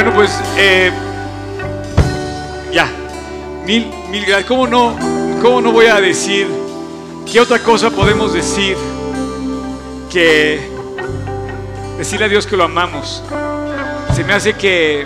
[0.00, 0.92] Bueno, pues eh,
[2.72, 2.88] ya.
[3.66, 4.46] Mil, mil gracias.
[4.46, 4.96] ¿Cómo no,
[5.42, 6.46] ¿Cómo no voy a decir
[7.28, 8.76] qué otra cosa podemos decir
[10.08, 10.60] que
[11.98, 13.24] decirle a Dios que lo amamos?
[14.14, 15.04] Se me hace que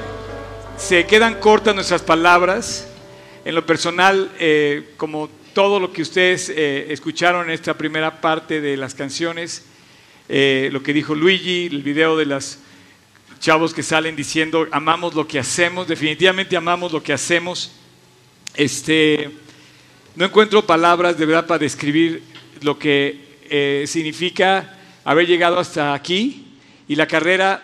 [0.77, 2.87] se quedan cortas nuestras palabras.
[3.47, 8.61] En lo personal, eh, como todo lo que ustedes eh, escucharon en esta primera parte
[8.61, 9.65] de las canciones,
[10.29, 12.59] lo que dijo Luigi, el video de los
[13.43, 17.73] chavos que salen diciendo amamos lo que hacemos, definitivamente amamos lo que hacemos.
[18.55, 19.31] Este,
[20.17, 22.23] no encuentro palabras de verdad para describir
[22.63, 26.57] lo que significa haber llegado hasta aquí
[26.89, 27.63] y la carrera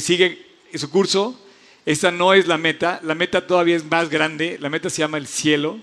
[0.00, 1.38] sigue su curso
[1.84, 5.18] esta no es la meta, la meta todavía es más grande, la meta se llama
[5.18, 5.78] el cielo.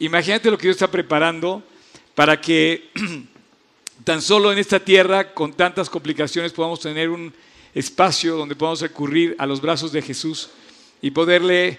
[0.00, 1.62] Imagínate lo que Dios está preparando
[2.16, 2.90] para que
[4.04, 7.32] tan solo en esta tierra, con tantas complicaciones, podamos tener un
[7.78, 10.50] espacio donde podamos recurrir a los brazos de Jesús
[11.00, 11.78] y poderle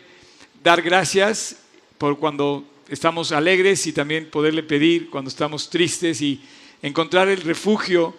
[0.63, 1.57] dar gracias
[1.98, 6.41] por cuando estamos alegres y también poderle pedir cuando estamos tristes y
[6.82, 8.15] encontrar el refugio.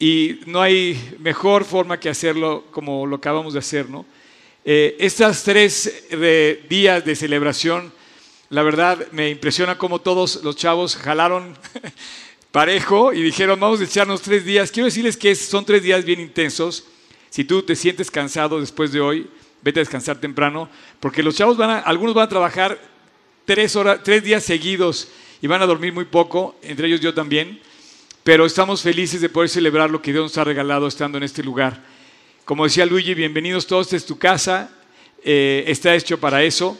[0.00, 4.04] Y no hay mejor forma que hacerlo como lo acabamos de hacer, ¿no?
[4.64, 7.92] Eh, estas tres eh, días de celebración,
[8.50, 11.56] la verdad me impresiona cómo todos los chavos jalaron
[12.50, 14.72] parejo y dijeron, vamos a echarnos tres días.
[14.72, 16.84] Quiero decirles que son tres días bien intensos.
[17.36, 19.28] Si tú te sientes cansado después de hoy,
[19.60, 20.70] vete a descansar temprano,
[21.00, 22.80] porque los chavos van a, algunos van a trabajar
[23.44, 25.08] tres, horas, tres días seguidos
[25.42, 27.60] y van a dormir muy poco, entre ellos yo también,
[28.24, 31.42] pero estamos felices de poder celebrar lo que Dios nos ha regalado estando en este
[31.42, 31.84] lugar.
[32.46, 34.70] Como decía Luigi, bienvenidos todos, esta es tu casa,
[35.22, 36.78] eh, está hecho para eso.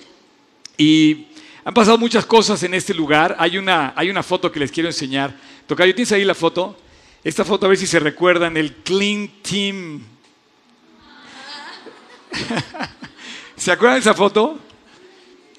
[0.79, 1.27] Y
[1.67, 3.37] han pasado muchas cosas en este lugar.
[3.39, 5.37] Hay una, hay una foto que les quiero enseñar.
[5.67, 6.79] Tocayo, ¿tienes ahí la foto?
[7.23, 10.16] Esta foto, a ver si se recuerdan, el Clean Team.
[13.57, 14.59] ¿Se acuerdan de esa foto?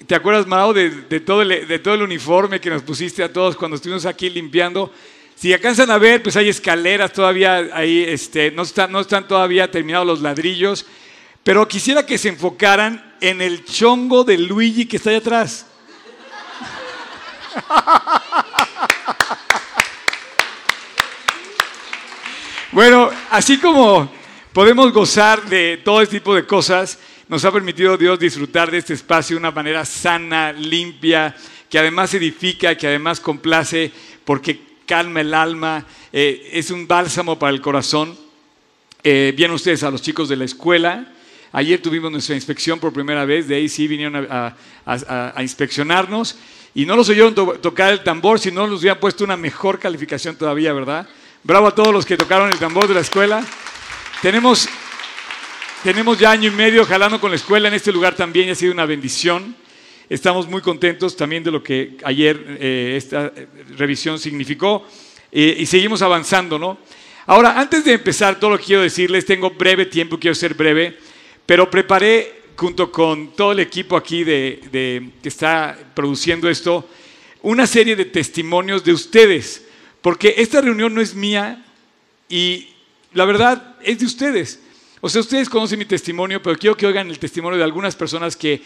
[0.06, 0.90] ¿Te acuerdas, Mao, de,
[1.20, 4.92] todo el uniforme que nos pusiste a todos cuando estuvimos aquí limpiando?
[5.34, 9.70] Si alcanzan a ver, pues hay escaleras todavía ahí, este, no, están, no están todavía
[9.70, 10.86] terminados los ladrillos,
[11.42, 15.66] pero quisiera que se enfocaran en el chongo de Luigi que está ahí atrás.
[22.70, 24.10] Bueno, así como
[24.58, 26.98] podemos gozar de todo este tipo de cosas,
[27.28, 31.32] nos ha permitido Dios disfrutar de este espacio de una manera sana, limpia,
[31.70, 33.92] que además edifica, que además complace,
[34.24, 38.18] porque calma el alma, eh, es un bálsamo para el corazón.
[39.04, 41.06] Eh, ustedes a los chicos de la escuela.
[41.52, 44.56] Ayer tuvimos nuestra inspección por primera vez, de ahí sí vinieron a,
[45.40, 46.36] inspeccionarnos
[46.74, 50.34] y no los oyeron tocar el tambor, si no nos hubieran puesto una mejor calificación
[50.34, 51.08] todavía, ¿verdad?
[51.44, 53.46] Bravo a todos los que tocaron el tambor de la escuela.
[54.20, 54.68] Tenemos,
[55.84, 58.72] tenemos ya año y medio jalando con la escuela en este lugar también, ha sido
[58.72, 59.54] una bendición.
[60.08, 63.32] Estamos muy contentos también de lo que ayer eh, esta
[63.76, 64.84] revisión significó
[65.30, 66.78] eh, y seguimos avanzando, ¿no?
[67.26, 70.98] Ahora, antes de empezar todo lo que quiero decirles, tengo breve tiempo, quiero ser breve,
[71.46, 76.88] pero preparé junto con todo el equipo aquí de, que está produciendo esto,
[77.42, 79.64] una serie de testimonios de ustedes,
[80.02, 81.64] porque esta reunión no es mía
[82.28, 82.70] y
[83.12, 84.60] la verdad es de ustedes.
[85.00, 88.36] O sea, ustedes conocen mi testimonio, pero quiero que oigan el testimonio de algunas personas
[88.36, 88.62] que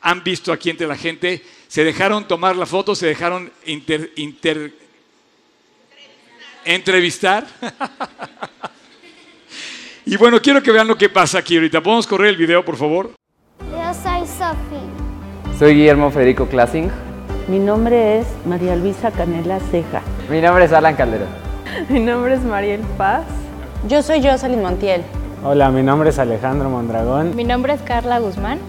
[0.00, 3.50] han visto aquí entre la gente, se dejaron tomar la foto, se dejaron
[6.64, 7.46] entrevistar.
[10.06, 11.82] y bueno, quiero que vean lo que pasa aquí ahorita.
[11.82, 13.12] ¿Podemos correr el video, por favor?
[13.60, 15.58] Yo soy Sofi.
[15.58, 16.90] Soy Guillermo Federico Classing.
[17.48, 20.02] Mi nombre es María Luisa Canela Ceja.
[20.30, 21.26] Mi nombre es Alan Caldero.
[21.88, 23.24] Mi nombre es Mariel Paz.
[23.88, 25.02] Yo soy Jocelyn Montiel.
[25.44, 27.34] Hola, mi nombre es Alejandro Mondragón.
[27.34, 28.60] Mi nombre es Carla Guzmán.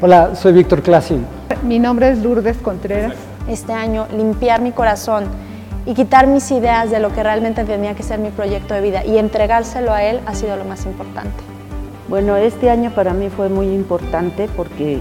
[0.00, 1.26] Hola, soy Víctor Classing.
[1.64, 3.14] Mi nombre es Lourdes Contreras.
[3.48, 5.24] Este año, limpiar mi corazón
[5.86, 9.04] y quitar mis ideas de lo que realmente tenía que ser mi proyecto de vida
[9.04, 11.42] y entregárselo a él ha sido lo más importante.
[12.08, 15.00] Bueno, este año para mí fue muy importante porque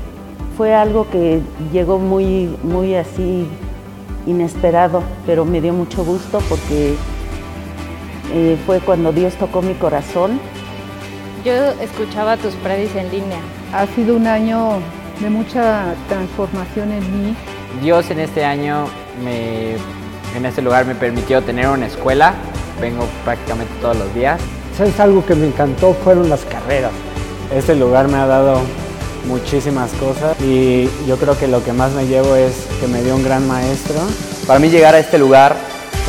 [0.57, 1.41] fue algo que
[1.71, 3.47] llegó muy, muy así
[4.25, 6.95] inesperado, pero me dio mucho gusto porque
[8.33, 10.39] eh, fue cuando Dios tocó mi corazón.
[11.43, 13.39] Yo escuchaba tus predis en línea
[13.73, 14.79] ha sido un año
[15.19, 17.35] de mucha transformación en mí.
[17.81, 18.85] Dios en este año,
[19.23, 19.73] me,
[20.35, 22.33] en este lugar me permitió tener una escuela.
[22.81, 24.39] Vengo prácticamente todos los días.
[24.77, 25.93] ¿Sabes algo que me encantó?
[25.93, 26.91] Fueron las carreras.
[27.53, 28.61] Este lugar me ha dado
[29.27, 33.15] muchísimas cosas y yo creo que lo que más me llevo es que me dio
[33.15, 33.99] un gran maestro.
[34.47, 35.57] Para mí llegar a este lugar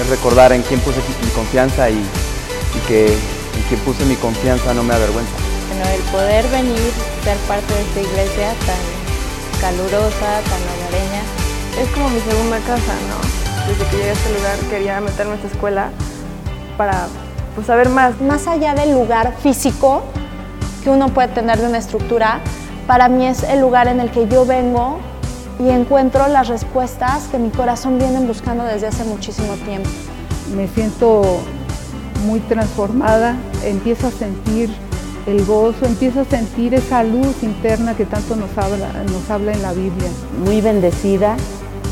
[0.01, 4.73] es recordar en quién puse mi confianza y, y que en quien puse mi confianza
[4.75, 5.33] no me avergüenza.
[5.71, 6.93] En sino el poder venir,
[7.23, 11.23] ser parte de esta iglesia tan calurosa, tan hogareña.
[11.81, 13.69] Es como mi segunda casa, ¿no?
[13.69, 15.91] Desde que llegué a este lugar quería meterme a esta escuela
[16.77, 17.07] para
[17.55, 18.21] pues, saber más.
[18.21, 20.03] Más allá del lugar físico
[20.83, 22.41] que uno puede tener de una estructura,
[22.87, 24.99] para mí es el lugar en el que yo vengo
[25.61, 29.91] y encuentro las respuestas que mi corazón viene buscando desde hace muchísimo tiempo.
[30.57, 31.23] Me siento
[32.25, 34.71] muy transformada, empiezo a sentir
[35.27, 39.61] el gozo, empiezo a sentir esa luz interna que tanto nos habla, nos habla en
[39.61, 40.09] la Biblia.
[40.43, 41.37] Muy bendecida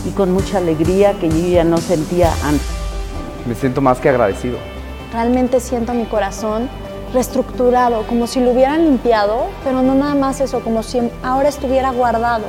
[0.06, 2.66] y con mucha alegría que yo ya no sentía antes.
[3.46, 4.56] Me siento más que agradecido.
[5.12, 6.70] Realmente siento mi corazón
[7.12, 11.90] reestructurado, como si lo hubieran limpiado, pero no nada más eso, como si ahora estuviera
[11.90, 12.44] guardado,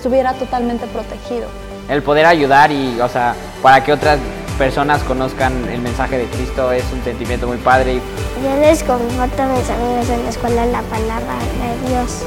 [0.00, 1.46] estuviera totalmente protegido.
[1.86, 4.18] El poder ayudar y, o sea, para que otras
[4.56, 8.00] personas conozcan el mensaje de Cristo es un sentimiento muy padre.
[8.42, 12.22] Yo les comparto a mis amigos en la escuela la palabra de Dios.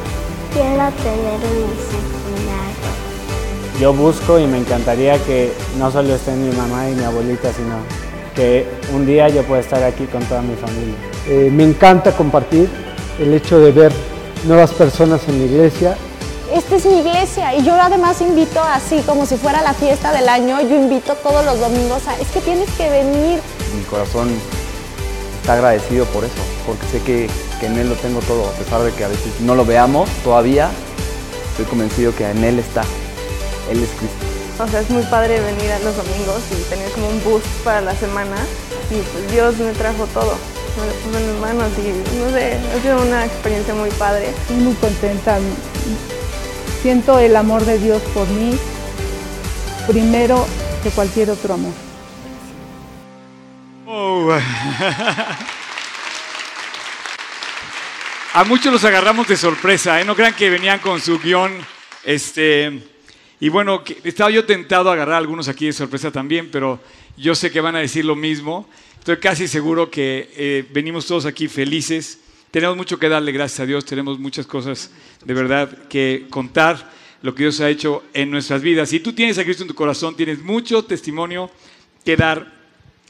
[0.54, 2.90] Quiero tener un milagro.
[3.80, 7.78] Yo busco y me encantaría que no solo estén mi mamá y mi abuelita, sino
[8.36, 10.96] que un día yo pueda estar aquí con toda mi familia.
[11.28, 12.70] Eh, me encanta compartir
[13.20, 13.92] el hecho de ver
[14.46, 15.98] nuevas personas en la iglesia.
[16.54, 20.30] Esta es mi iglesia y yo además invito así como si fuera la fiesta del
[20.30, 23.40] año, yo invito todos los domingos a, es que tienes que venir.
[23.76, 24.30] Mi corazón
[25.42, 26.36] está agradecido por eso,
[26.68, 27.28] porque sé que,
[27.60, 30.08] que en Él lo tengo todo, a pesar de que a veces no lo veamos
[30.24, 30.70] todavía,
[31.50, 32.84] estoy convencido que en Él está,
[33.72, 34.64] Él es Cristo.
[34.64, 37.82] O sea, es muy padre venir a los domingos y tener como un boost para
[37.82, 38.36] la semana
[38.92, 40.36] y pues Dios me trajo todo.
[40.78, 44.30] Me lo puso en mis manos y no sé, ha sido una experiencia muy padre.
[44.30, 45.40] Estoy muy contenta.
[46.84, 48.58] Siento el amor de Dios por mí
[49.88, 50.46] primero
[50.84, 51.72] que cualquier otro amor.
[53.88, 54.30] Oh.
[58.34, 60.04] A muchos los agarramos de sorpresa, ¿eh?
[60.04, 61.54] no crean que venían con su guion.
[62.04, 62.82] Este,
[63.40, 66.82] y bueno, estaba yo tentado a agarrar a algunos aquí de sorpresa también, pero
[67.16, 68.68] yo sé que van a decir lo mismo.
[69.00, 72.20] Estoy casi seguro que eh, venimos todos aquí felices.
[72.52, 74.92] Tenemos mucho que darle gracias a Dios, tenemos muchas cosas
[75.26, 76.92] de verdad que contar,
[77.22, 78.90] lo que Dios ha hecho en nuestras vidas.
[78.90, 81.50] Si tú tienes a Cristo en tu corazón, tienes mucho testimonio
[82.04, 82.52] que dar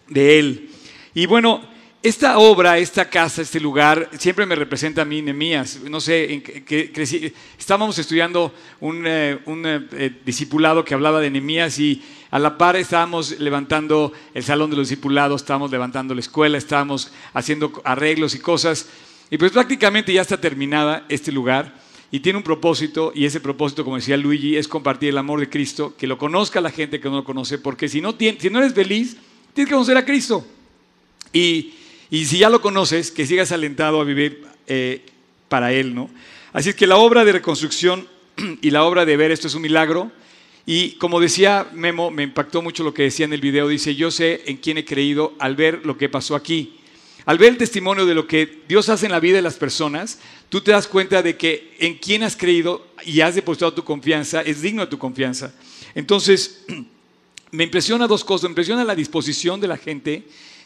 [0.07, 0.69] de Él.
[1.15, 1.67] Y bueno,
[2.03, 5.79] esta obra, esta casa, este lugar, siempre me representa a mí, Nemías.
[5.89, 11.19] No sé, en qué crecí- estábamos estudiando un, eh, un, eh, eh, discipulado que hablaba
[11.19, 16.13] de Nemías y a la par estábamos levantando el salón de los discipulados, estábamos levantando
[16.13, 18.89] la escuela, estábamos haciendo arreglos y cosas.
[19.31, 21.81] Y pues prácticamente ya está terminada este lugar
[22.13, 25.49] y tiene un propósito y ese propósito, como decía Luigi, es compartir el amor de
[25.49, 28.59] Cristo, que lo conozca la gente que no lo conoce, porque si no, si no
[28.59, 29.17] eres feliz,
[29.55, 30.45] tienes que conocer a Cristo.
[31.33, 31.73] Y,
[32.11, 35.01] y si ya lo conoces, que sigas alentado a vivir eh,
[35.49, 36.07] para Él, ¿no?
[36.53, 38.07] Así es que la obra de reconstrucción
[38.61, 40.11] y la obra de ver esto es un milagro.
[40.67, 43.67] Y como decía Memo, me impactó mucho lo que decía en el video.
[43.67, 46.75] Dice, yo sé en quién he creído al ver lo que pasó aquí.
[47.25, 50.19] Al ver el testimonio de lo que Dios hace en la vida de las personas,
[50.49, 54.41] tú te das cuenta de que en quién has creído y has depositado tu confianza
[54.41, 55.53] es digno de tu confianza.
[55.95, 56.65] Entonces,
[57.51, 58.43] me impresiona dos cosas.
[58.43, 60.23] Me impresiona la disposición de la gente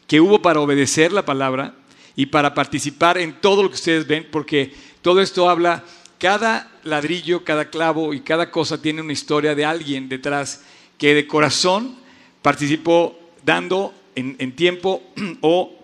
[0.08, 1.76] que hubo para obedecer la palabra
[2.16, 4.74] y para participar en todo lo que ustedes ven, porque
[5.04, 5.84] todo esto habla,
[6.18, 10.64] cada ladrillo, cada clavo y cada cosa tiene una historia de alguien detrás
[10.98, 11.96] que de corazón
[12.42, 15.04] participó dando en, en tiempo
[15.42, 15.78] o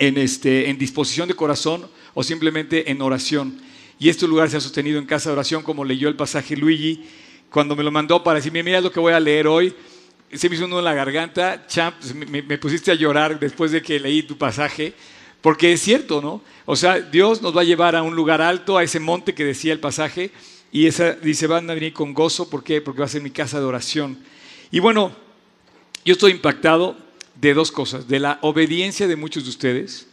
[0.00, 3.60] en, este, en disposición de corazón o simplemente en oración.
[4.00, 7.04] Y este lugar se ha sostenido en casa de oración, como leyó el pasaje Luigi,
[7.50, 9.74] cuando me lo mandó para decirme, mira lo que voy a leer hoy.
[10.32, 13.82] Se me hizo uno en la garganta, champ, me, me- pusiste a llorar después de
[13.82, 14.94] que leí tu pasaje,
[15.40, 16.42] porque es cierto, ¿no?
[16.64, 19.44] O sea, Dios nos va a llevar a un lugar alto, a ese monte que
[19.44, 20.30] decía el pasaje,
[20.72, 22.80] y esa dice, van a venir con gozo, ¿por qué?
[22.80, 24.18] Porque va a ser mi casa de oración.
[24.70, 25.10] Y bueno,
[26.04, 26.96] yo estoy impactado
[27.40, 30.06] de dos cosas, de la obediencia de muchos de ustedes,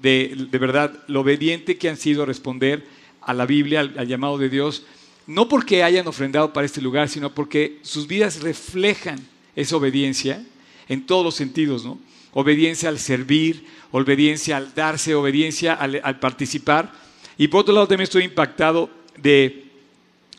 [0.00, 2.86] de, de verdad, lo obediente que han sido a responder
[3.20, 4.84] a la Biblia, al, llamado de Dios,
[5.26, 9.18] no porque hayan ofrendado para este lugar, sino porque sus vidas reflejan
[9.56, 10.44] esa obediencia
[10.88, 11.98] en todos los sentidos, ¿no?
[12.32, 16.92] Obediencia al servir, obediencia al darse, obediencia al, al participar.
[17.38, 19.64] Y por otro lado también estoy impactado de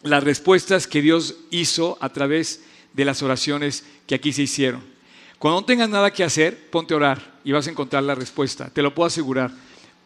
[0.03, 2.63] las respuestas que Dios hizo a través
[2.93, 4.94] de las oraciones que aquí se hicieron.
[5.45, 8.67] Cuando no tengas nada que hacer, ponte a orar y vas a encontrar la respuesta,
[8.73, 9.51] te lo puedo asegurar.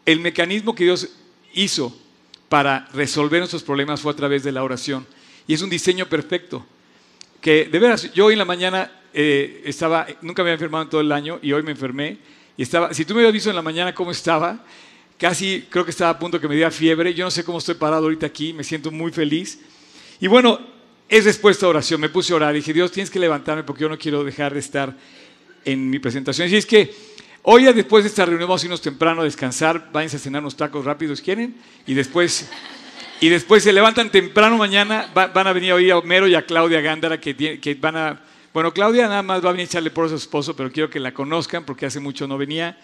[0.04, 1.08] El mecanismo que Dios
[1.54, 1.98] hizo
[2.50, 5.06] para resolver nuestros problemas fue a través de la oración
[5.46, 6.66] y es un diseño perfecto.
[7.40, 10.90] Que de veras, yo hoy en la mañana eh, estaba, nunca me había enfermado en
[10.90, 12.18] todo el año y hoy me enfermé
[12.58, 14.62] y estaba, si tú me hubieras visto en la mañana cómo estaba,
[15.16, 17.14] casi creo que estaba a punto que me diera fiebre.
[17.14, 19.58] Yo no sé cómo estoy parado ahorita aquí, me siento muy feliz.
[20.20, 20.60] Y bueno,
[21.08, 21.98] es respuesta a oración.
[21.98, 24.52] Me puse a orar y dije, Dios, tienes que levantarme porque yo no quiero dejar
[24.52, 24.94] de estar
[25.64, 26.48] en mi presentación.
[26.48, 26.94] Y es que
[27.42, 29.90] hoy, después de esta reunión, vamos a irnos temprano a descansar.
[29.92, 31.56] Váyanse a cenar unos tacos rápidos, ¿quieren?
[31.86, 32.48] Y después,
[33.20, 35.10] y después se levantan temprano mañana.
[35.14, 38.20] van a venir hoy a Homero y a Claudia Gándara que, que van a.
[38.52, 40.90] Bueno, Claudia nada más va a venir a echarle por a su esposo, pero quiero
[40.90, 42.76] que la conozcan porque hace mucho no venía.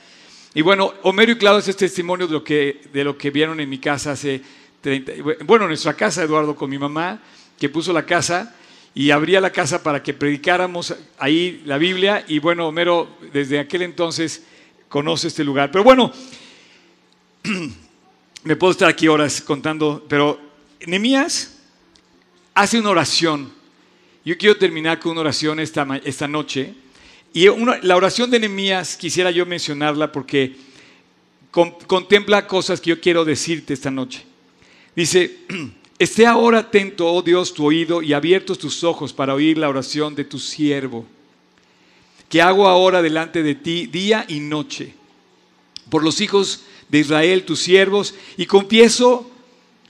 [0.55, 3.69] Y bueno, Homero y Claudio es testimonio de lo que, de lo que vieron en
[3.69, 4.41] mi casa hace
[4.81, 5.13] 30.
[5.45, 7.21] Bueno, en nuestra casa, Eduardo, con mi mamá,
[7.59, 8.55] que puso la casa
[8.97, 12.25] y abría la casa para que predicáramos ahí la Biblia.
[12.29, 14.43] Y bueno, Homero desde aquel entonces
[14.89, 15.71] conoce este lugar.
[15.71, 16.11] Pero bueno,
[18.43, 20.41] me puedo estar aquí horas contando, pero
[20.87, 21.59] Nehemías
[22.55, 23.53] hace una oración.
[24.25, 26.73] Yo quiero terminar con una oración esta, esta noche.
[27.35, 27.49] Y
[27.83, 30.57] la oración de Nehemías quisiera yo mencionarla porque
[31.51, 34.25] contempla cosas que yo quiero decirte esta noche.
[34.95, 35.41] Dice,
[35.99, 40.15] Esté ahora atento, oh Dios, tu oído y abiertos tus ojos para oír la oración
[40.15, 41.07] de tu siervo,
[42.29, 44.93] que hago ahora delante de ti día y noche,
[45.89, 49.31] por los hijos de Israel, tus siervos, y confieso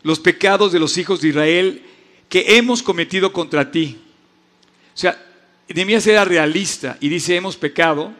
[0.02, 1.82] los pecados de los hijos de Israel
[2.28, 3.98] que hemos cometido contra ti.
[4.94, 5.20] O sea,
[5.68, 8.12] Nehemías era realista y dice, hemos pecado.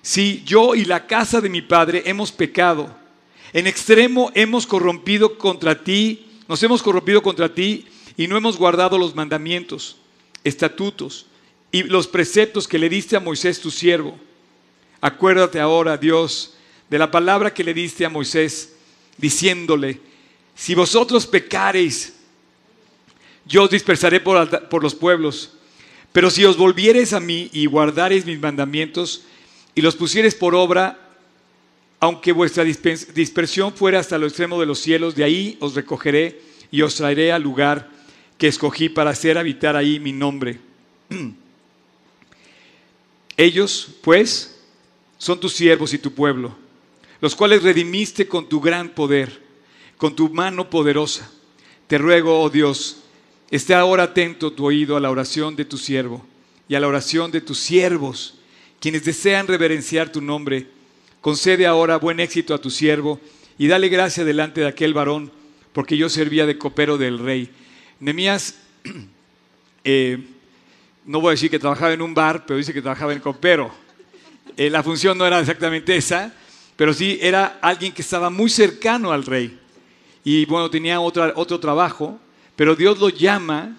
[0.00, 2.96] Sí, yo y la casa de mi padre hemos pecado.
[3.52, 7.86] En extremo hemos corrompido contra ti nos hemos corrompido contra ti
[8.16, 9.96] y no hemos guardado los mandamientos,
[10.44, 11.26] estatutos
[11.72, 14.18] y los preceptos que le diste a Moisés tu siervo.
[15.00, 16.54] Acuérdate ahora, Dios,
[16.88, 18.76] de la palabra que le diste a Moisés,
[19.18, 20.00] diciéndole,
[20.54, 22.14] si vosotros pecareis,
[23.44, 25.52] yo os dispersaré por, los pueblos,
[26.12, 29.22] pero si os volviereis a mí y guardareis mis mandamientos
[29.74, 31.05] y los pusiereis por obra,
[32.00, 36.82] aunque vuestra dispersión fuera hasta lo extremo de los cielos, de ahí os recogeré y
[36.82, 37.90] os traeré al lugar
[38.36, 40.58] que escogí para hacer habitar ahí mi nombre.
[43.36, 44.58] Ellos, pues,
[45.18, 46.54] son tus siervos y tu pueblo,
[47.20, 49.42] los cuales redimiste con tu gran poder,
[49.96, 51.30] con tu mano poderosa.
[51.86, 52.98] Te ruego, oh Dios,
[53.50, 56.26] esté ahora atento tu oído a la oración de tu siervo
[56.68, 58.34] y a la oración de tus siervos,
[58.80, 60.75] quienes desean reverenciar tu nombre
[61.26, 63.20] Concede ahora buen éxito a tu siervo
[63.58, 65.32] y dale gracia delante de aquel varón,
[65.72, 67.50] porque yo servía de copero del rey.
[67.98, 68.54] Nemías,
[69.82, 70.18] eh,
[71.04, 73.72] no voy a decir que trabajaba en un bar, pero dice que trabajaba en copero.
[74.56, 76.32] Eh, la función no era exactamente esa,
[76.76, 79.58] pero sí era alguien que estaba muy cercano al rey.
[80.22, 82.20] Y bueno, tenía otro trabajo,
[82.54, 83.76] pero Dios lo llama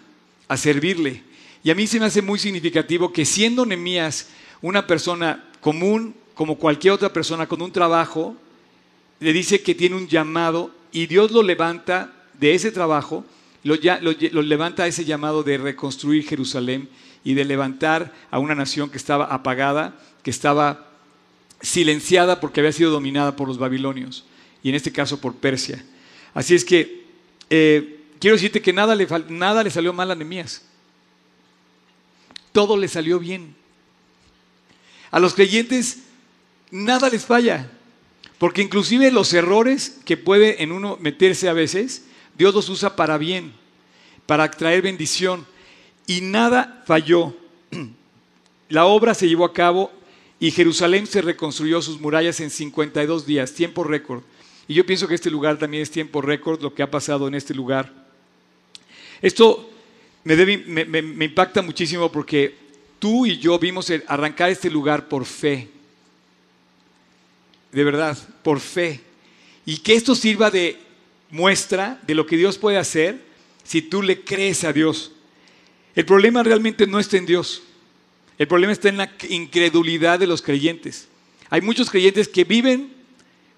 [0.49, 1.23] a servirle.
[1.63, 6.55] Y a mí se me hace muy significativo que siendo Nemías una persona común, como
[6.59, 8.37] cualquier otra persona con un trabajo,
[9.19, 13.25] le dice que tiene un llamado y Dios lo levanta de ese trabajo,
[13.63, 13.75] lo,
[14.43, 16.89] levanta a ese llamado de reconstruir Jerusalén
[17.23, 20.91] y de levantar a una nación que estaba apagada, que estaba
[21.59, 24.23] silenciada porque había sido dominada por los babilonios
[24.61, 25.83] y en este caso por Persia.
[26.35, 27.03] Así es que
[27.49, 30.61] eh, quiero decirte que nada le, nada le salió mal a Nehemías.
[32.51, 33.55] Todo le salió bien.
[35.09, 36.03] A los creyentes
[36.71, 37.69] nada les falla.
[38.37, 42.05] Porque inclusive los errores que puede en uno meterse a veces,
[42.37, 43.53] Dios los usa para bien,
[44.25, 45.45] para traer bendición.
[46.05, 47.35] Y nada falló.
[48.69, 49.91] La obra se llevó a cabo
[50.39, 54.21] y Jerusalén se reconstruyó sus murallas en 52 días, tiempo récord.
[54.67, 57.33] Y yo pienso que este lugar también es tiempo récord, lo que ha pasado en
[57.33, 57.91] este lugar.
[59.21, 59.67] Esto
[60.23, 62.55] me, me impacta muchísimo porque
[62.99, 65.69] tú y yo vimos arrancar este lugar por fe
[67.71, 69.01] de verdad, por fe.
[69.65, 70.79] Y que esto sirva de
[71.29, 73.21] muestra de lo que Dios puede hacer
[73.63, 75.11] si tú le crees a Dios.
[75.95, 77.63] El problema realmente no está en Dios.
[78.37, 81.07] El problema está en la incredulidad de los creyentes.
[81.49, 82.93] Hay muchos creyentes que viven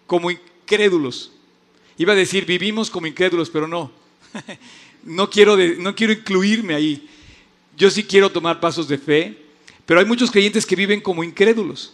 [0.08, 1.32] como incrédulos.
[1.98, 3.92] Iba a decir, vivimos como incrédulos, pero no.
[5.04, 7.10] no, quiero no quiero incluirme ahí.
[7.78, 9.38] Yo sí quiero tomar pasos de fe,
[9.86, 11.94] pero hay muchos creyentes que viven como incrédulos.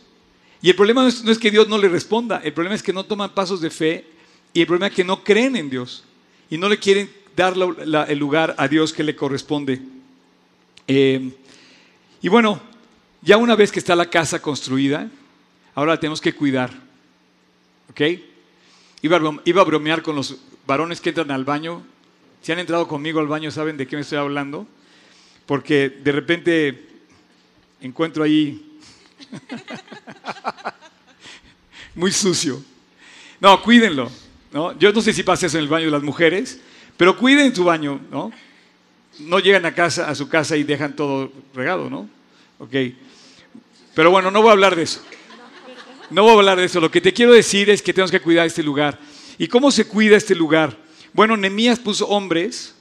[0.62, 3.04] Y el problema no es, que Dios no le responda, el problema es que no
[3.04, 4.06] toman pasos de fe
[4.54, 6.04] y el problema es que no creen en Dios
[6.50, 7.54] y no le quieren dar
[8.08, 9.82] el lugar a Dios que le corresponde.
[10.88, 11.32] Eh,
[12.22, 12.62] y bueno,
[13.22, 15.10] ya una vez que está la casa construida,
[15.76, 16.72] ahora la tenemos que cuidar.
[17.90, 18.02] ¿Ok?
[19.02, 21.84] Iba iba a bromear con los varones que entran al baño.
[22.42, 24.68] Si han entrado conmigo al baño, saben de qué me estoy hablando.
[25.46, 26.88] Porque de repente
[27.82, 28.65] encuentro ahí
[31.96, 32.62] Muy sucio.
[33.40, 34.12] No, cuídenlo.
[34.52, 34.78] ¿no?
[34.78, 36.60] Yo no sé si pasa eso en el baño de las mujeres,
[36.98, 38.32] pero cuiden su baño, ¿no?
[39.20, 42.10] No llegan a casa, a su casa y dejan todo regado, ¿no?
[42.60, 42.74] Ok.
[43.94, 45.02] Pero bueno, no voy a hablar de eso.
[46.10, 46.80] No voy a hablar de eso.
[46.80, 49.00] Lo que te quiero decir es que tenemos que cuidar este lugar.
[49.38, 50.78] ¿Y cómo se cuida este lugar?
[51.14, 52.76] Bueno, Nemías puso hombres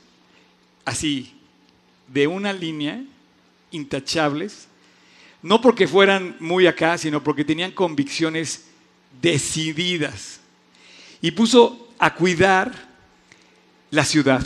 [0.84, 1.32] así,
[2.08, 3.02] de una línea,
[3.70, 4.68] intachables,
[5.44, 8.64] no porque fueran muy acá, sino porque tenían convicciones
[9.20, 10.40] decididas.
[11.20, 12.88] Y puso a cuidar
[13.90, 14.44] la ciudad.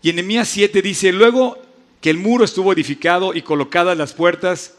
[0.00, 1.58] Y en Nehemías 7 dice, luego
[2.00, 4.78] que el muro estuvo edificado y colocadas las puertas,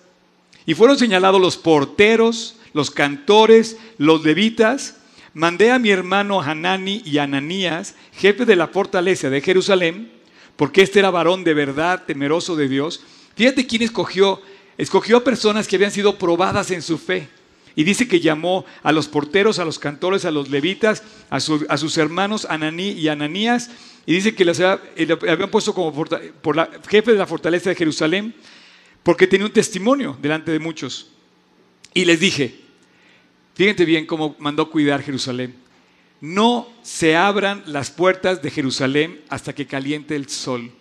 [0.66, 4.98] y fueron señalados los porteros, los cantores, los levitas,
[5.36, 10.12] mandé a mi hermano Hanani y Ananías, jefe de la fortaleza de Jerusalén,
[10.56, 13.04] porque este era varón de verdad, temeroso de Dios.
[13.36, 14.42] Fíjate quién escogió.
[14.80, 17.28] Escogió a personas que habían sido probadas en su fe.
[17.76, 21.98] Y dice que llamó a los porteros, a los cantores, a los levitas, a, sus
[21.98, 23.72] hermanos Ananí y Ananías.
[24.06, 28.34] Y dice que los habían puesto como por la, jefe de la fortaleza de Jerusalén,
[29.04, 31.10] porque tenía un testimonio delante de muchos.
[31.94, 32.56] Y les dije,
[33.56, 35.56] fíjense bien cómo mandó cuidar Jerusalén.
[36.22, 40.72] No se abran las puertas de Jerusalén hasta que caliente el sol.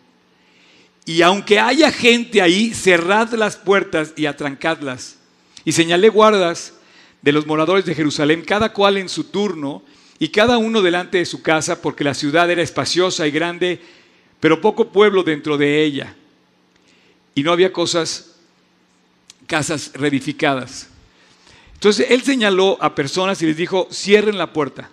[1.08, 5.16] Y aunque haya gente ahí, cerrad las puertas y atrancadlas.
[5.64, 6.74] Y señalé guardas
[7.22, 9.82] de los moradores de Jerusalén, cada cual en su turno,
[10.18, 13.80] y cada uno delante de su casa, porque la ciudad era espaciosa y grande,
[14.38, 16.14] pero poco pueblo dentro de ella.
[17.34, 18.34] Y no había cosas,
[19.46, 20.88] casas reedificadas.
[21.72, 24.90] Entonces él señaló a personas y les dijo, cierren la puerta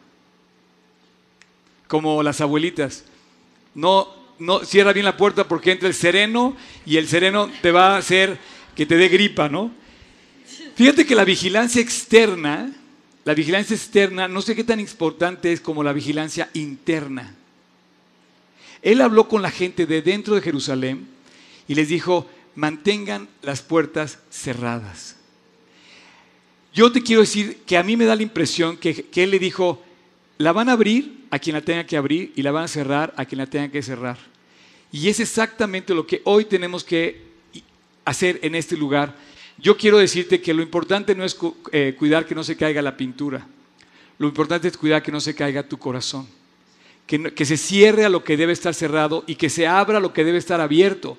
[1.89, 3.03] como las abuelitas.
[3.73, 7.95] No, no cierra bien la puerta porque entra el sereno y el sereno te va
[7.95, 8.37] a hacer
[8.75, 9.71] que te dé gripa, ¿no?
[10.75, 12.71] Fíjate que la vigilancia externa,
[13.23, 17.33] la vigilancia externa, no sé qué tan importante es como la vigilancia interna.
[18.81, 21.07] Él habló con la gente de dentro de Jerusalén
[21.67, 25.15] y les dijo, mantengan las puertas cerradas.
[26.73, 29.39] Yo te quiero decir que a mí me da la impresión que, que él le
[29.39, 29.81] dijo,
[30.37, 33.13] la van a abrir a quien la tenga que abrir y la van a cerrar
[33.15, 34.17] a quien la tenga que cerrar.
[34.95, 37.21] Y es exactamente lo que hoy tenemos que
[38.05, 39.13] hacer en este lugar.
[39.57, 41.37] Yo quiero decirte que lo importante no es
[41.73, 43.45] eh, cuidar que no se caiga la pintura.
[44.17, 46.25] Lo importante es cuidar que no se caiga tu corazón.
[47.07, 49.99] Que, que se cierre a lo que debe estar cerrado y que se abra a
[49.99, 51.17] lo que debe estar abierto.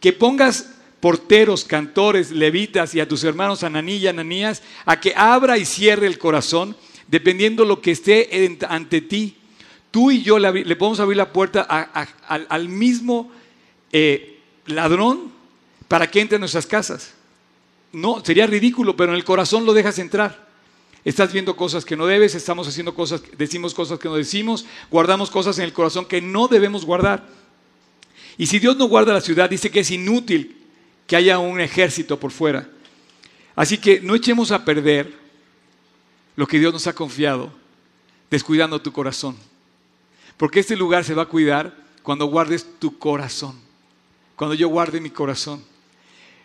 [0.00, 5.58] Que pongas porteros, cantores, levitas y a tus hermanos Ananí y Ananías a que abra
[5.58, 6.74] y cierre el corazón
[7.06, 9.36] dependiendo lo que esté ante ti.
[9.90, 11.62] Tú y yo le, podemos abrir la puerta
[12.28, 13.30] al mismo
[13.92, 15.32] eh, ladrón
[15.88, 17.14] para que entre en nuestras casas.
[17.92, 20.48] No, sería ridículo, pero en el corazón lo dejas entrar.
[21.04, 25.30] Estás viendo cosas que no debes, estamos haciendo cosas, decimos cosas que no decimos, guardamos
[25.30, 27.26] cosas en el corazón que no debemos guardar.
[28.36, 30.56] Y si Dios no guarda la ciudad, dice que es inútil
[31.06, 32.68] que haya un ejército por fuera.
[33.56, 35.12] Así que no echemos a perder
[36.36, 37.52] lo que Dios nos ha confiado,
[38.30, 39.36] descuidando tu corazón.
[40.40, 43.60] Porque este lugar se va a cuidar cuando guardes tu corazón,
[44.36, 45.62] cuando yo guarde mi corazón.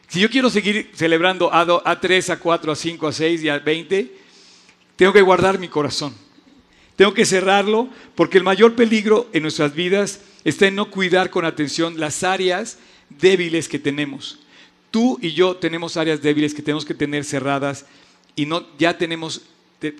[0.09, 3.59] Si yo quiero seguir celebrando a 3, a 4, a 5, a 6 y a
[3.59, 4.11] 20,
[4.97, 6.13] tengo que guardar mi corazón.
[6.97, 11.45] Tengo que cerrarlo porque el mayor peligro en nuestras vidas está en no cuidar con
[11.45, 12.79] atención las áreas
[13.09, 14.39] débiles que tenemos.
[14.91, 17.85] Tú y yo tenemos áreas débiles que tenemos que tener cerradas
[18.35, 19.43] y no ya tenemos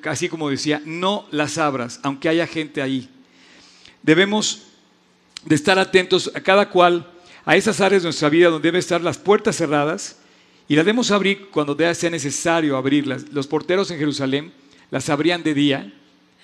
[0.04, 3.10] así como decía, no las abras, aunque haya gente ahí.
[4.06, 4.62] Debemos
[5.46, 7.12] de estar atentos a cada cual
[7.44, 10.20] a esas áreas de nuestra vida donde deben estar las puertas cerradas
[10.68, 13.32] y las debemos abrir cuando sea necesario abrirlas.
[13.32, 14.54] Los porteros en Jerusalén
[14.92, 15.92] las abrían de día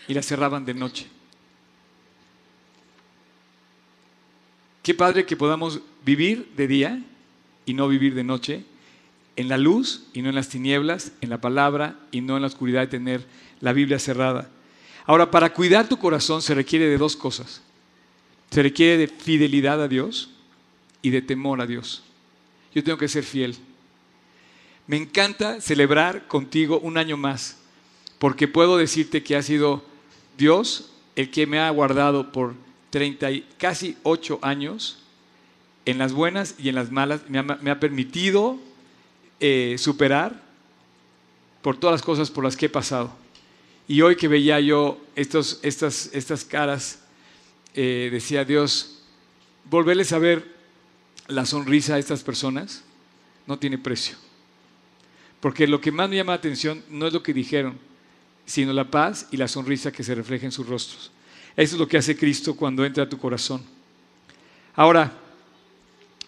[0.08, 1.06] y las cerraban de noche.
[4.82, 7.04] Qué padre que podamos vivir de día
[7.67, 8.63] y no vivir de noche
[9.36, 12.47] en la luz y no en las tinieblas, en la palabra y no en la
[12.47, 13.24] oscuridad de tener
[13.60, 14.50] la Biblia cerrada.
[15.06, 17.62] Ahora, para cuidar tu corazón se requiere de dos cosas.
[18.50, 20.30] Se requiere de fidelidad a Dios
[21.02, 22.04] y de temor a Dios.
[22.74, 23.58] Yo tengo que ser fiel.
[24.88, 27.58] Me encanta celebrar contigo un año más,
[28.20, 29.84] porque puedo decirte que ha sido
[30.38, 32.56] Dios el que me ha guardado por
[32.90, 34.98] 30 y casi 8 años,
[35.86, 38.60] en las buenas y en las malas, me ha, permitido
[39.40, 40.44] eh, superar
[41.62, 43.20] por todas las cosas por las que he pasado.
[43.91, 46.99] Y hoy que veía yo estos, estas, estas caras,
[47.75, 49.01] eh, decía Dios,
[49.69, 50.45] volverles a ver
[51.27, 52.86] la sonrisa a estas personas
[53.47, 54.15] no tiene precio.
[55.41, 57.77] Porque lo que más me llama la atención no es lo que dijeron,
[58.45, 61.12] sino la paz y la sonrisa que se refleja en sus rostros.
[61.58, 63.62] Eso es lo que hace Cristo cuando entra a tu corazón.
[64.73, 65.12] Ahora,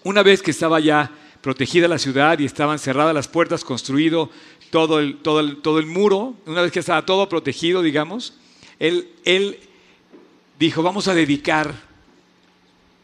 [0.04, 1.10] una vez que estaba ya
[1.43, 4.32] protegida la ciudad y estaban cerradas las puertas, construido
[4.71, 8.34] todo el, todo el, todo el muro, una vez que estaba todo protegido, digamos,
[8.79, 9.60] él, él
[10.58, 11.75] dijo, vamos a dedicar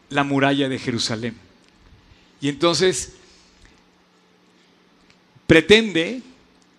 [0.10, 1.36] la muralla de Jerusalén.
[2.42, 3.14] Y entonces
[5.46, 6.22] pretende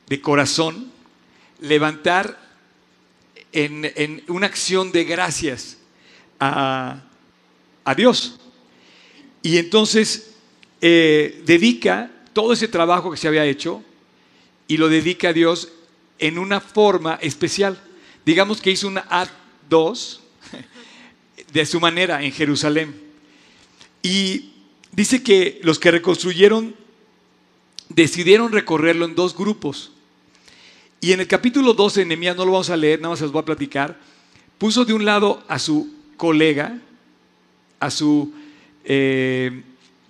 [0.08, 0.90] de corazón
[1.60, 2.40] levantar
[3.52, 5.76] en, una acción de gracias
[6.38, 7.02] a,
[7.96, 8.38] Dios.
[9.42, 10.29] Y entonces
[10.80, 13.82] eh, dedica todo ese trabajo que se había hecho
[14.66, 15.72] y lo dedica a Dios
[16.18, 17.78] en una forma especial.
[18.24, 20.20] Digamos que hizo una A2
[21.52, 22.94] de su manera en Jerusalén.
[24.02, 24.52] Y
[24.92, 26.74] dice que los que reconstruyeron
[27.88, 29.92] decidieron recorrerlo en dos grupos.
[31.00, 33.24] Y en el capítulo 12 de Nehemías, no lo vamos a leer, nada más se
[33.24, 33.98] los voy a platicar,
[34.58, 36.78] puso de un lado a su colega,
[37.80, 38.32] a su
[38.84, 39.62] eh,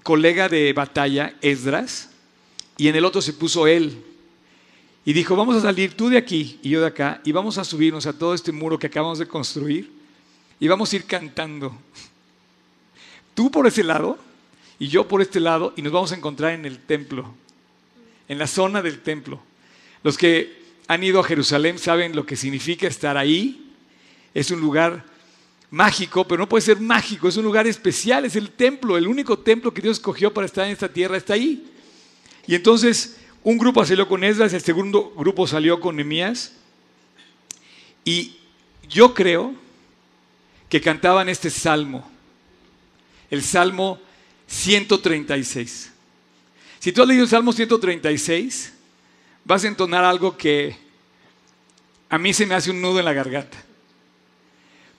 [0.03, 2.11] colega de batalla, Esdras,
[2.77, 4.03] y en el otro se puso él.
[5.05, 7.65] Y dijo, vamos a salir tú de aquí y yo de acá, y vamos a
[7.65, 9.91] subirnos a todo este muro que acabamos de construir,
[10.59, 11.77] y vamos a ir cantando.
[13.35, 14.19] Tú por ese lado,
[14.79, 17.35] y yo por este lado, y nos vamos a encontrar en el templo,
[18.29, 19.41] en la zona del templo.
[20.03, 23.73] Los que han ido a Jerusalén saben lo que significa estar ahí.
[24.35, 25.05] Es un lugar
[25.71, 29.39] mágico, pero no puede ser mágico, es un lugar especial, es el templo, el único
[29.39, 31.71] templo que Dios escogió para estar en esta tierra está ahí.
[32.47, 36.53] Y entonces un grupo salió con Esdras, el segundo grupo salió con Nehemías.
[38.05, 38.37] Y
[38.89, 39.55] yo creo
[40.69, 42.09] que cantaban este salmo,
[43.31, 44.01] el Salmo
[44.47, 45.93] 136.
[46.81, 48.73] Si tú has leído el Salmo 136,
[49.45, 50.77] vas a entonar algo que
[52.09, 53.70] a mí se me hace un nudo en la garganta.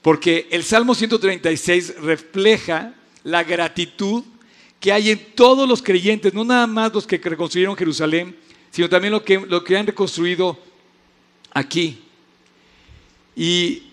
[0.02, 4.24] Porque el Salmo 136 refleja la gratitud
[4.80, 8.36] que hay en todos los creyentes, no nada más los que reconstruyeron Jerusalén,
[8.72, 10.58] sino también los que, lo que han reconstruido
[11.52, 12.02] aquí.
[13.36, 13.84] Y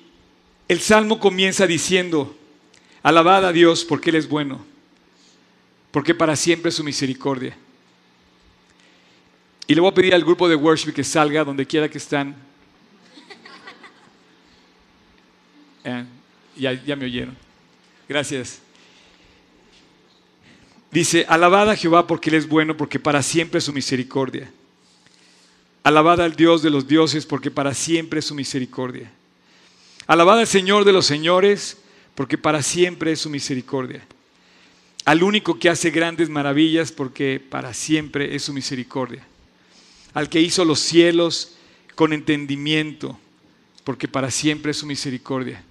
[0.66, 2.34] el Salmo comienza diciendo,
[3.02, 4.64] alabad a Dios porque Él es bueno,
[5.90, 7.54] porque para siempre es su misericordia.
[9.66, 12.47] Y le voy a pedir al grupo de worship que salga donde quiera que están.
[16.56, 17.36] Ya, ya me oyeron.
[18.08, 18.60] Gracias.
[20.90, 24.50] Dice, alabad a Jehová porque Él es bueno, porque para siempre es su misericordia.
[25.82, 29.10] Alabad al Dios de los dioses, porque para siempre es su misericordia.
[30.06, 31.78] Alabad al Señor de los señores,
[32.14, 34.04] porque para siempre es su misericordia.
[35.04, 39.24] Al único que hace grandes maravillas, porque para siempre es su misericordia
[40.14, 41.52] al que hizo los cielos
[41.94, 43.18] con entendimiento,
[43.84, 45.62] porque para siempre es su misericordia.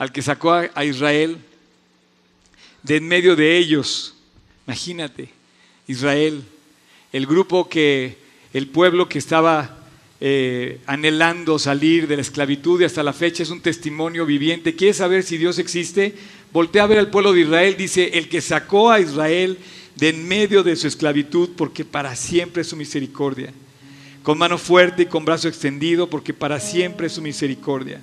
[0.00, 1.36] Al que sacó a Israel
[2.82, 4.14] de en medio de ellos,
[4.66, 5.28] imagínate,
[5.86, 6.42] Israel,
[7.12, 8.16] el grupo que,
[8.54, 9.76] el pueblo que estaba
[10.22, 14.74] eh, anhelando salir de la esclavitud y hasta la fecha es un testimonio viviente.
[14.74, 16.14] ¿Quieres saber si Dios existe?
[16.50, 19.58] Voltea a ver al pueblo de Israel, dice, el que sacó a Israel
[19.96, 23.52] de en medio de su esclavitud, porque para siempre es su misericordia.
[24.22, 28.00] Con mano fuerte y con brazo extendido, porque para siempre es su misericordia.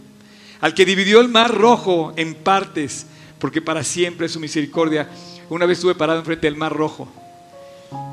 [0.59, 3.05] Al que dividió el mar rojo en partes,
[3.39, 5.09] porque para siempre es su misericordia.
[5.49, 7.07] Una vez estuve parado enfrente del mar rojo.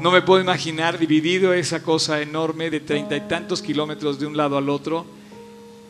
[0.00, 4.36] No me puedo imaginar dividido esa cosa enorme de treinta y tantos kilómetros de un
[4.36, 5.04] lado al otro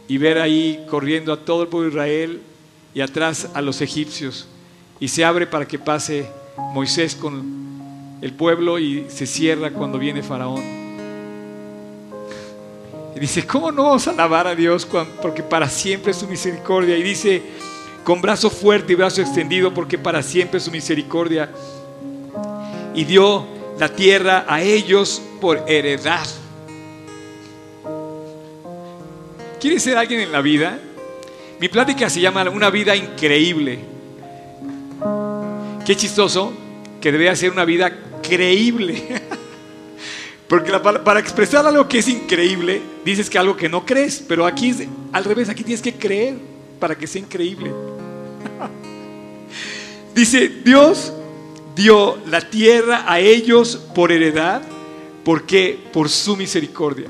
[0.08, 2.42] y ver ahí corriendo a todo el pueblo de Israel
[2.94, 4.46] y atrás a los egipcios.
[5.00, 6.28] Y se abre para que pase
[6.72, 10.83] Moisés con el pueblo y se cierra cuando viene Faraón.
[13.14, 14.86] Y dice, ¿cómo no vamos a alabar a Dios?
[15.22, 16.96] Porque para siempre es su misericordia.
[16.96, 17.42] Y dice,
[18.02, 21.48] con brazo fuerte y brazo extendido, porque para siempre es su misericordia.
[22.94, 23.46] Y dio
[23.78, 26.26] la tierra a ellos por heredad.
[29.60, 30.78] ¿Quieres ser alguien en la vida?
[31.60, 33.78] Mi plática se llama Una vida increíble.
[35.86, 36.52] Qué chistoso
[37.00, 39.20] que debe ser una vida creíble.
[40.48, 44.70] Porque para expresar algo que es increíble, dices que algo que no crees, pero aquí
[44.70, 46.36] es al revés, aquí tienes que creer
[46.78, 47.72] para que sea increíble.
[50.14, 51.12] Dice, Dios
[51.74, 54.62] dio la tierra a ellos por heredad,
[55.24, 57.08] porque por su misericordia.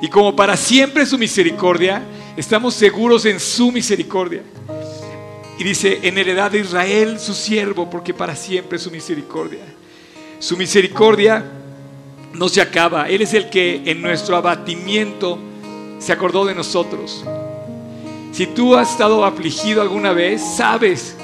[0.00, 2.02] Y como para siempre su misericordia,
[2.36, 4.42] estamos seguros en su misericordia.
[5.58, 9.64] Y dice, en heredad de Israel, su siervo, porque para siempre su misericordia.
[10.38, 11.44] Su misericordia
[12.34, 13.08] no se acaba.
[13.08, 15.38] Él es el que en nuestro abatimiento
[15.98, 17.24] se acordó de nosotros.
[18.32, 21.16] Si tú has estado afligido alguna vez, sabes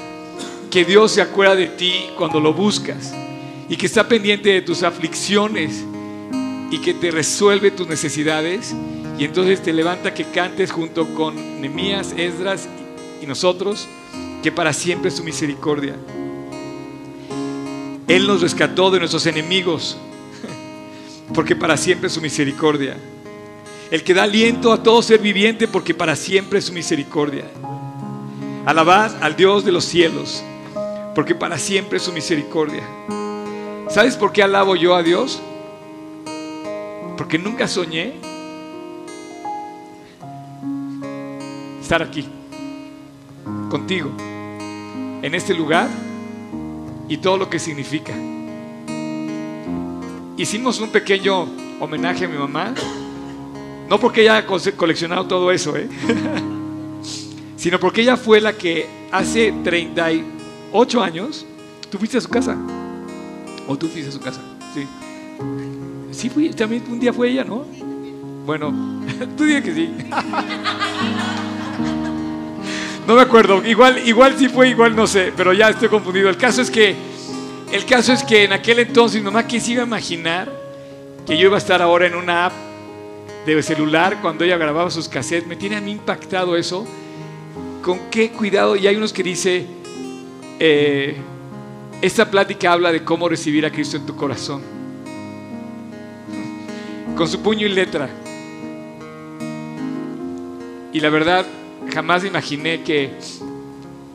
[0.71, 3.13] que Dios se acuerda de ti cuando lo buscas
[3.69, 5.83] y que está pendiente de tus aflicciones
[6.71, 8.73] y que te resuelve tus necesidades.
[9.19, 12.67] Y entonces te levanta que cantes junto con Nemías, Esdras
[13.21, 13.87] y nosotros,
[14.41, 15.95] que para siempre es su misericordia.
[18.07, 19.97] Él nos rescató de nuestros enemigos,
[21.33, 22.97] porque para siempre es su misericordia.
[23.91, 27.45] El que da aliento a todo ser viviente, porque para siempre es su misericordia.
[28.65, 30.43] Alabad al Dios de los cielos,
[31.15, 32.83] porque para siempre es su misericordia.
[33.89, 35.41] ¿Sabes por qué alabo yo a Dios?
[37.17, 38.13] Porque nunca soñé
[41.81, 42.27] estar aquí,
[43.69, 44.09] contigo,
[45.21, 45.89] en este lugar
[47.07, 48.13] y todo lo que significa.
[50.37, 51.47] Hicimos un pequeño
[51.79, 52.73] homenaje a mi mamá,
[53.89, 55.87] no porque ella haya coleccionado todo eso, ¿eh?
[57.55, 61.45] sino porque ella fue la que hace 38 años,
[61.89, 62.57] tú fuiste a su casa,
[63.67, 64.41] o tú fuiste a su casa,
[64.73, 64.87] sí.
[66.11, 67.65] Sí, fui, también un día fue ella, ¿no?
[68.45, 68.73] Bueno,
[69.37, 69.89] tú dices que sí.
[73.05, 76.29] No me acuerdo, igual, igual sí fue, igual no sé, pero ya estoy confundido.
[76.29, 76.95] El caso es que,
[77.71, 80.49] el caso es que en aquel entonces, mi mamá, ¿qué se iba a imaginar
[81.25, 82.53] que yo iba a estar ahora en una app
[83.45, 85.47] de celular cuando ella grababa sus cassettes?
[85.47, 86.87] Me tiene a mí impactado eso.
[87.81, 89.65] Con qué cuidado, y hay unos que dice,
[90.59, 91.17] eh,
[92.01, 94.61] esta plática habla de cómo recibir a Cristo en tu corazón.
[97.17, 98.07] Con su puño y letra.
[100.93, 101.45] Y la verdad,
[101.91, 103.11] jamás imaginé que,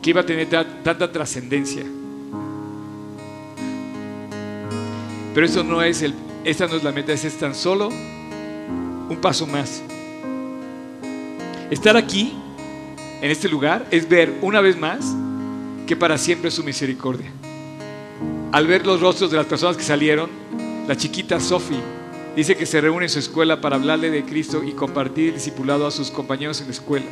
[0.01, 1.83] que iba a tener tanta trascendencia.
[5.33, 9.45] Pero eso no es el, esta no es la meta, es tan solo un paso
[9.47, 9.81] más.
[11.69, 12.33] Estar aquí,
[13.21, 15.05] en este lugar, es ver una vez más
[15.85, 17.31] que para siempre es su misericordia.
[18.51, 20.29] Al ver los rostros de las personas que salieron,
[20.87, 21.79] la chiquita Sophie
[22.35, 25.85] dice que se reúne en su escuela para hablarle de Cristo y compartir el discipulado
[25.85, 27.05] a sus compañeros en la escuela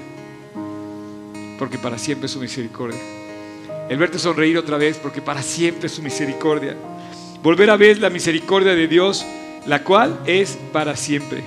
[1.58, 3.00] porque para siempre es su misericordia.
[3.90, 6.76] El verte sonreír otra vez, porque para siempre es su misericordia.
[7.42, 9.26] Volver a ver la misericordia de Dios,
[9.66, 11.44] la cual es para siempre.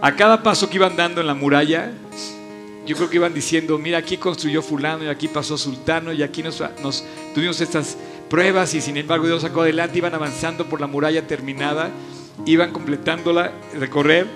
[0.00, 1.92] A cada paso que iban dando en la muralla,
[2.84, 6.42] yo creo que iban diciendo, mira, aquí construyó fulano y aquí pasó sultano y aquí
[6.42, 6.60] nos,
[7.34, 7.96] tuvimos estas
[8.28, 11.90] pruebas y sin embargo Dios sacó adelante, iban avanzando por la muralla terminada,
[12.44, 14.26] iban completándola, recorrer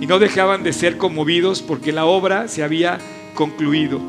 [0.00, 2.98] y no dejaban de ser conmovidos porque la obra se había
[3.34, 4.00] concluido.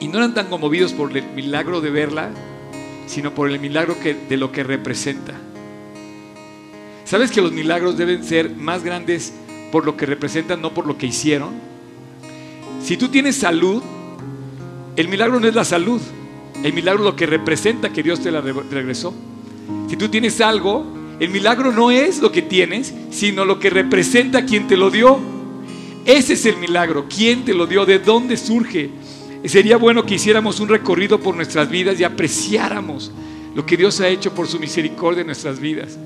[0.00, 2.30] Y no eran tan conmovidos por el milagro de verla,
[3.06, 3.96] sino por el milagro
[4.28, 5.34] de lo que representa.
[7.04, 9.32] ¿Sabes que los milagros deben ser más grandes
[9.72, 11.54] por lo que representan, no por lo que hicieron?
[12.82, 13.82] Si tú tienes salud,
[14.96, 16.00] el milagro no es la salud,
[16.62, 19.14] el milagro es lo que representa que Dios te la regresó.
[19.88, 24.44] Si tú tienes algo, el milagro no es lo que tienes, sino lo que representa
[24.44, 25.18] quien te lo dio.
[26.04, 27.06] Ese es el milagro.
[27.08, 27.84] ¿Quién te lo dio?
[27.84, 28.90] ¿De dónde surge?
[29.44, 33.10] Sería bueno que hiciéramos un recorrido por nuestras vidas y apreciáramos
[33.54, 35.98] lo que Dios ha hecho por su misericordia en nuestras vidas.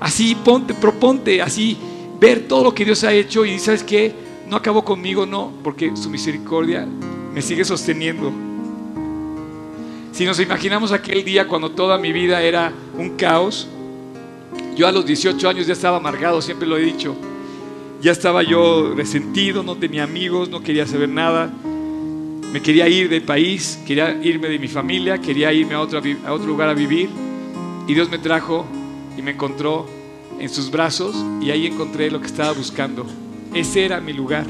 [0.00, 1.76] Así ponte, proponte, así
[2.20, 4.12] ver todo lo que Dios ha hecho y sabes que
[4.48, 6.86] no acabó conmigo, no, porque su misericordia
[7.34, 8.32] me sigue sosteniendo.
[10.12, 13.68] Si nos imaginamos aquel día cuando toda mi vida era un caos,
[14.78, 17.16] yo a los 18 años ya estaba amargado, siempre lo he dicho.
[18.00, 21.50] Ya estaba yo resentido, no tenía amigos, no quería saber nada.
[22.52, 26.32] Me quería ir del país, quería irme de mi familia, quería irme a otro, a
[26.32, 27.10] otro lugar a vivir.
[27.88, 28.66] Y Dios me trajo
[29.16, 29.84] y me encontró
[30.38, 33.04] en sus brazos y ahí encontré lo que estaba buscando.
[33.52, 34.46] Ese era mi lugar.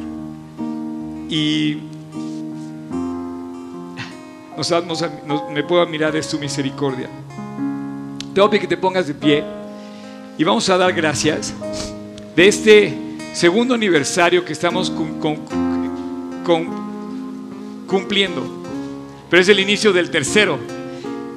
[1.31, 1.79] Y
[5.55, 7.09] me puedo mirar de su misericordia.
[8.35, 9.58] Te que te pongas de pie.
[10.39, 11.53] Y vamos a dar gracias
[12.37, 12.97] de este
[13.33, 14.89] segundo aniversario que estamos
[17.89, 18.65] cumpliendo.
[19.29, 20.61] Pero es el inicio del tercero.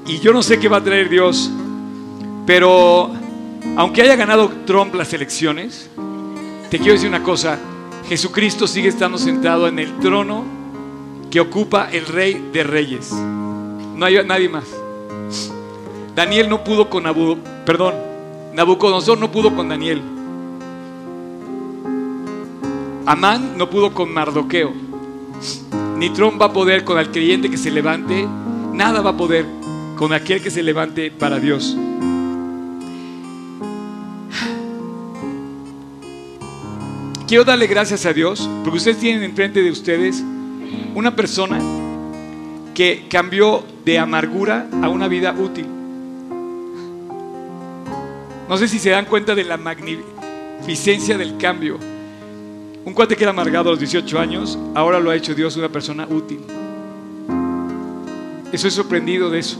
[0.05, 1.49] Y yo no sé qué va a traer Dios.
[2.45, 3.11] Pero
[3.75, 5.89] aunque haya ganado Trump las elecciones,
[6.69, 7.57] te quiero decir una cosa.
[8.07, 10.45] Jesucristo sigue estando sentado en el trono
[11.31, 13.11] que ocupa el rey de reyes.
[13.11, 14.65] No hay nadie más.
[16.15, 18.10] Daniel no pudo con Abu, perdón,
[18.53, 20.01] Nabucodonosor no pudo con Daniel.
[23.05, 24.73] Amán no pudo con Mardoqueo.
[25.97, 28.27] Ni Trump va a poder con el creyente que se levante.
[28.73, 29.45] Nada va a poder
[29.97, 31.39] con aquel que se levante para
[37.31, 40.21] quiero darle gracias a Dios porque ustedes tienen enfrente de ustedes
[40.93, 41.61] una persona
[42.73, 45.80] que cambió de amargura a una vida útil.
[48.51, 51.79] No sé si se dan cuenta de la magnificencia del cambio.
[52.83, 55.69] Un cuate que era amargado a los 18 años, ahora lo ha hecho Dios una
[55.69, 56.41] persona útil.
[58.51, 59.57] Estoy sorprendido de eso.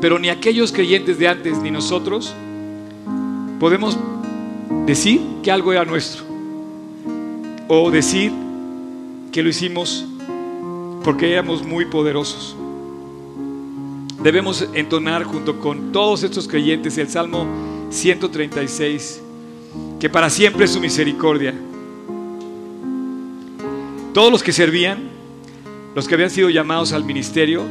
[0.00, 2.34] Pero ni aquellos creyentes de antes ni nosotros
[3.60, 3.96] podemos
[4.84, 6.24] decir que algo era nuestro.
[7.68, 8.32] O decir
[9.30, 10.04] que lo hicimos
[11.04, 12.56] porque éramos muy poderosos.
[14.22, 17.44] Debemos entonar junto con todos estos creyentes el Salmo
[17.90, 19.20] 136,
[19.98, 21.52] que para siempre es su misericordia.
[24.14, 25.10] Todos los que servían,
[25.96, 27.64] los que habían sido llamados al ministerio,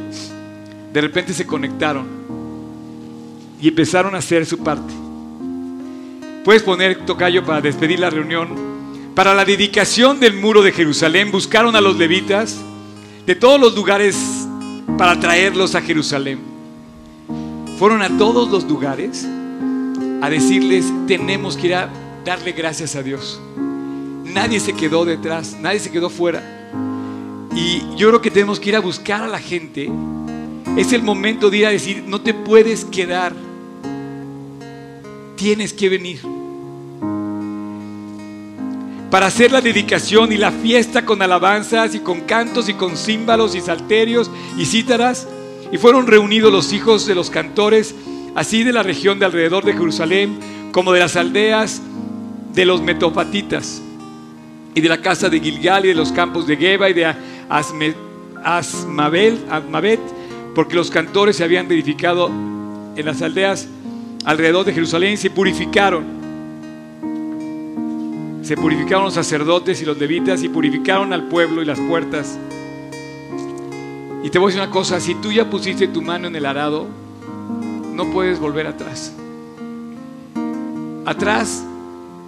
[0.92, 2.06] de repente se conectaron
[3.58, 4.92] y empezaron a hacer su parte.
[6.44, 8.48] Puedes poner tocayo para despedir la reunión.
[9.14, 12.58] Para la dedicación del muro de Jerusalén buscaron a los levitas
[13.24, 14.41] de todos los lugares
[15.02, 16.38] para traerlos a Jerusalén.
[17.76, 19.26] Fueron a todos los lugares
[20.20, 21.90] a decirles, tenemos que ir a
[22.24, 23.40] darle gracias a Dios.
[24.22, 26.40] Nadie se quedó detrás, nadie se quedó fuera.
[27.52, 29.90] Y yo creo que tenemos que ir a buscar a la gente.
[30.76, 33.32] Es el momento de ir a decir, no te puedes quedar.
[35.34, 36.20] Tienes que venir
[39.12, 43.54] para hacer la dedicación y la fiesta con alabanzas y con cantos y con címbalos
[43.54, 45.28] y salterios y cítaras.
[45.70, 47.94] Y fueron reunidos los hijos de los cantores,
[48.34, 50.38] así de la región de alrededor de Jerusalén,
[50.72, 51.82] como de las aldeas
[52.54, 53.82] de los metopatitas,
[54.74, 57.14] y de la casa de Gilgal y de los campos de Geba y de
[58.42, 60.00] Asmabel, Asmabet,
[60.54, 62.30] porque los cantores se habían edificado
[62.96, 63.68] en las aldeas
[64.24, 66.21] alrededor de Jerusalén y se purificaron
[68.42, 72.38] se purificaron los sacerdotes y los levitas y purificaron al pueblo y las puertas.
[74.24, 76.44] Y te voy a decir una cosa, si tú ya pusiste tu mano en el
[76.44, 76.86] arado,
[77.94, 79.12] no puedes volver atrás.
[81.04, 81.64] Atrás,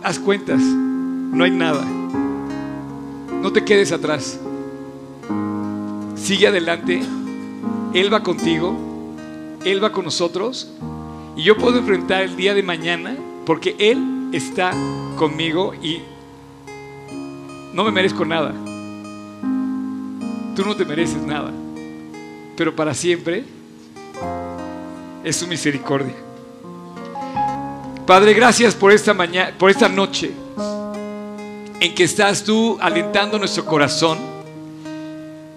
[0.03, 1.85] haz cuentas, no hay nada.
[3.43, 4.39] No te quedes atrás.
[6.15, 7.03] Sigue adelante,
[7.93, 8.77] Él va contigo,
[9.65, 10.71] Él va con nosotros
[11.37, 14.73] y yo puedo enfrentar el día de mañana porque Él está
[15.17, 16.01] conmigo y
[17.73, 18.53] no me merezco nada.
[20.55, 21.53] Tú no te mereces nada.
[22.57, 23.45] Pero para siempre
[25.25, 26.15] es su misericordia.
[28.07, 30.31] Padre, gracias por esta mañana, por esta noche
[31.81, 34.19] en que estás tú alentando nuestro corazón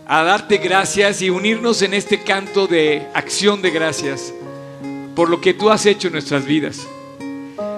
[0.07, 4.33] a darte gracias y unirnos en este canto de acción de gracias
[5.15, 6.87] por lo que tú has hecho en nuestras vidas.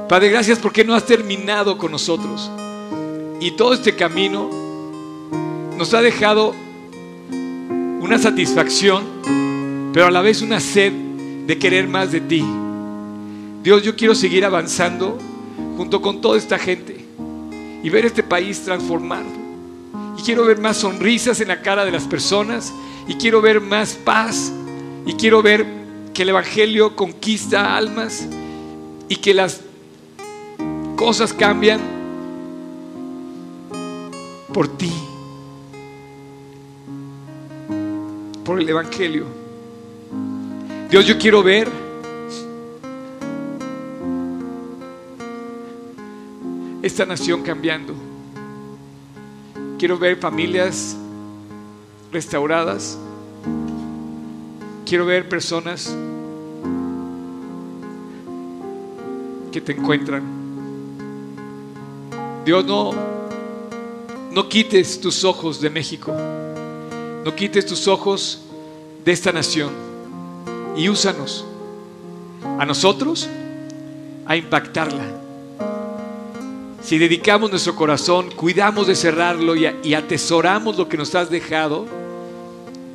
[0.10, 2.50] Padre, gracias porque no has terminado con nosotros.
[3.39, 4.50] Y todo este camino
[5.78, 6.56] nos ha dejado
[7.30, 9.04] una satisfacción,
[9.93, 10.91] pero a la vez una sed
[11.45, 12.43] de querer más de ti.
[13.62, 15.15] Dios, yo quiero seguir avanzando
[15.78, 17.06] junto con toda esta gente
[17.84, 19.28] y ver este país transformado.
[20.17, 22.74] Y quiero ver más sonrisas en la cara de las personas
[23.08, 24.52] y quiero ver más paz
[25.06, 25.67] y quiero ver
[26.15, 28.28] que el Evangelio conquista almas
[29.08, 29.68] y que las
[31.00, 31.80] cosas cambian
[34.54, 34.92] por ti,
[38.44, 39.24] por el Evangelio.
[40.90, 41.70] Dios, yo quiero ver
[46.82, 47.94] esta nación cambiando.
[49.78, 50.98] Quiero ver familias
[52.12, 53.00] restauradas.
[54.86, 55.96] Quiero ver personas
[59.54, 60.38] que te encuentran.
[62.45, 62.93] Dios, no,
[64.32, 66.13] no quites tus ojos de México.
[67.25, 68.41] No quites tus ojos
[69.04, 69.71] de esta nación.
[70.75, 71.45] Y úsanos
[72.58, 73.28] a nosotros
[74.26, 75.03] a impactarla.
[76.82, 81.86] Si dedicamos nuestro corazón, cuidamos de cerrarlo y, y atesoramos lo que nos has dejado,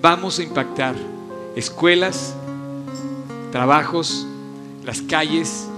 [0.00, 0.94] vamos a impactar
[1.54, 2.34] escuelas,
[3.52, 4.26] trabajos,
[4.84, 5.68] las calles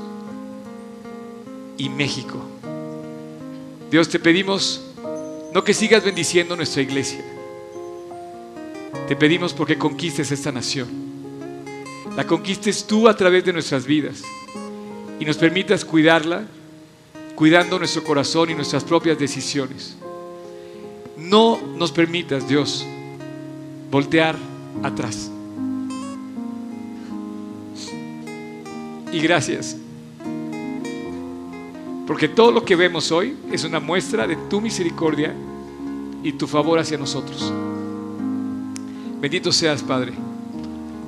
[1.76, 2.38] y México.
[3.97, 4.82] Dios, te pedimos
[5.55, 7.24] no que sigas bendiciendo nuestra iglesia.
[9.09, 10.86] Te pedimos porque conquistes esta nación.
[12.14, 14.22] La conquistes tú a través de nuestras vidas
[15.18, 16.44] y nos permitas cuidarla,
[17.34, 19.97] cuidando nuestro corazón y nuestras propias decisiones.
[21.16, 22.84] No nos permitas, Dios,
[23.90, 24.36] voltear
[24.82, 25.30] atrás.
[29.11, 29.78] Y gracias
[32.07, 35.34] Porque todo lo que vemos hoy es una muestra de tu misericordia
[36.22, 37.52] y tu favor hacia nosotros.
[39.20, 40.12] Bendito seas, Padre.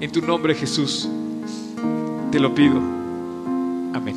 [0.01, 1.09] En tu nombre, Jesús,
[2.31, 2.79] te lo pido.
[3.95, 4.17] Amén.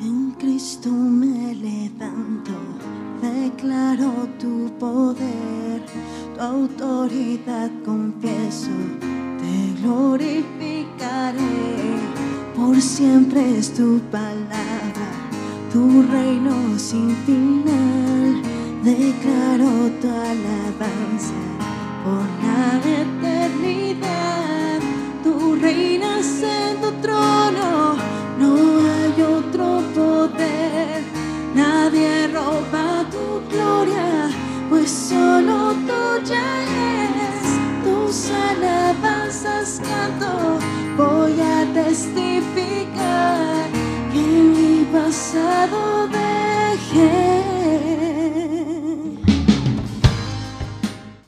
[0.00, 2.52] En Cristo me levanto,
[3.20, 5.82] declaro tu poder,
[6.34, 8.70] tu autoridad confieso,
[9.38, 11.40] te glorificaré.
[12.56, 14.33] Por siempre es tu palabra,
[15.74, 18.40] tu reino sin final.
[18.84, 21.40] Declaro tu alabanza
[22.04, 23.33] por la eternidad.